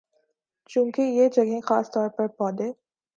چونکہ 0.69 1.01
یہ 1.01 1.29
جگہیں 1.29 1.61
خاص 1.61 1.91
طور 1.91 2.09
پر 2.09 2.27
پودے 2.27 2.71